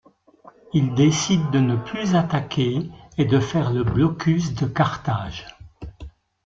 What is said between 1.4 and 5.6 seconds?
de ne plus attaquer, et de faire le blocus de Carthage.